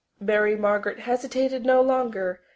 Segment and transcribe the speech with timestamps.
[0.19, 2.39] Mary Margaret hesitated no longer.